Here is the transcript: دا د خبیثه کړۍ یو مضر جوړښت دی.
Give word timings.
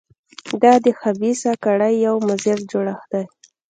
دا 0.61 0.73
د 0.85 0.87
خبیثه 0.99 1.51
کړۍ 1.63 1.93
یو 2.07 2.15
مضر 2.27 2.57
جوړښت 2.71 3.07
دی. 3.13 3.25